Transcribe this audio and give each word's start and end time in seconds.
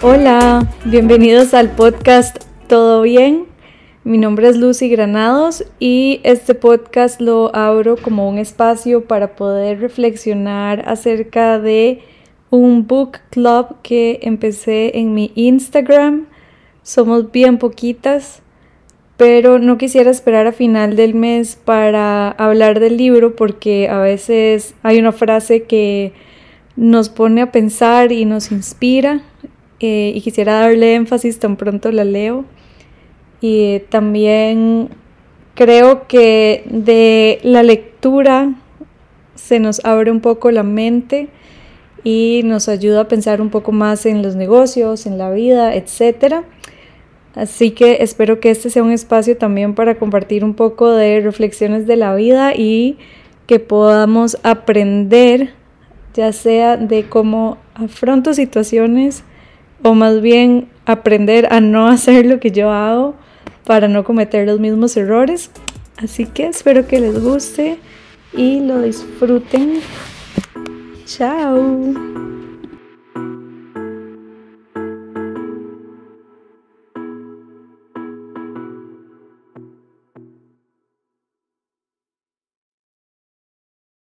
Hola, 0.00 0.64
bienvenidos 0.84 1.54
al 1.54 1.70
podcast 1.72 2.44
¿Todo 2.68 3.02
bien? 3.02 3.46
Mi 4.04 4.16
nombre 4.16 4.48
es 4.48 4.56
Lucy 4.56 4.88
Granados 4.88 5.64
y 5.80 6.20
este 6.22 6.54
podcast 6.54 7.20
lo 7.20 7.52
abro 7.52 7.96
como 7.96 8.28
un 8.28 8.38
espacio 8.38 9.06
para 9.06 9.34
poder 9.34 9.80
reflexionar 9.80 10.88
acerca 10.88 11.58
de 11.58 12.02
un 12.50 12.86
book 12.86 13.18
club 13.30 13.74
que 13.82 14.20
empecé 14.22 14.96
en 15.00 15.14
mi 15.14 15.32
Instagram. 15.34 16.26
Somos 16.84 17.32
bien 17.32 17.58
poquitas, 17.58 18.40
pero 19.16 19.58
no 19.58 19.78
quisiera 19.78 20.12
esperar 20.12 20.46
a 20.46 20.52
final 20.52 20.94
del 20.94 21.16
mes 21.16 21.56
para 21.56 22.30
hablar 22.30 22.78
del 22.78 22.96
libro 22.96 23.34
porque 23.34 23.88
a 23.88 23.98
veces 23.98 24.76
hay 24.84 25.00
una 25.00 25.10
frase 25.10 25.64
que 25.64 26.12
nos 26.76 27.08
pone 27.08 27.42
a 27.42 27.50
pensar 27.50 28.12
y 28.12 28.24
nos 28.24 28.52
inspira 28.52 29.22
eh, 29.80 30.12
y 30.14 30.20
quisiera 30.20 30.60
darle 30.60 30.94
énfasis 30.94 31.38
tan 31.38 31.56
pronto 31.56 31.92
la 31.92 32.04
leo. 32.04 32.44
Y 33.40 33.80
también 33.90 34.90
creo 35.54 36.06
que 36.08 36.64
de 36.66 37.38
la 37.42 37.62
lectura 37.62 38.54
se 39.34 39.60
nos 39.60 39.84
abre 39.84 40.10
un 40.10 40.20
poco 40.20 40.50
la 40.50 40.62
mente 40.62 41.28
y 42.04 42.42
nos 42.44 42.68
ayuda 42.68 43.02
a 43.02 43.08
pensar 43.08 43.40
un 43.40 43.50
poco 43.50 43.72
más 43.72 44.06
en 44.06 44.22
los 44.22 44.36
negocios, 44.36 45.06
en 45.06 45.18
la 45.18 45.30
vida, 45.30 45.74
etc. 45.74 46.42
Así 47.34 47.70
que 47.70 47.98
espero 48.00 48.40
que 48.40 48.50
este 48.50 48.70
sea 48.70 48.82
un 48.82 48.92
espacio 48.92 49.36
también 49.36 49.74
para 49.74 49.96
compartir 49.96 50.44
un 50.44 50.54
poco 50.54 50.90
de 50.90 51.20
reflexiones 51.20 51.86
de 51.86 51.96
la 51.96 52.14
vida 52.14 52.54
y 52.54 52.98
que 53.46 53.60
podamos 53.60 54.38
aprender, 54.42 55.54
ya 56.14 56.32
sea 56.32 56.76
de 56.76 57.08
cómo 57.08 57.58
afronto 57.74 58.34
situaciones 58.34 59.22
o 59.82 59.94
más 59.94 60.20
bien 60.20 60.68
aprender 60.86 61.52
a 61.52 61.60
no 61.60 61.88
hacer 61.88 62.26
lo 62.26 62.40
que 62.40 62.50
yo 62.50 62.70
hago 62.70 63.14
para 63.64 63.88
no 63.88 64.04
cometer 64.04 64.46
los 64.46 64.60
mismos 64.60 64.96
errores. 64.96 65.50
Así 65.96 66.26
que 66.26 66.46
espero 66.46 66.86
que 66.86 67.00
les 67.00 67.22
guste 67.22 67.78
y 68.32 68.60
lo 68.60 68.82
disfruten. 68.82 69.80
Chao. 71.04 72.37